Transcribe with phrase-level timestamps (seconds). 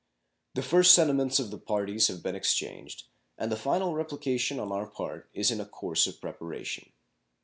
[0.55, 3.03] The first sentiments of the parties have been exchanged,
[3.37, 6.91] and the final replication on our part is in a course of preparation.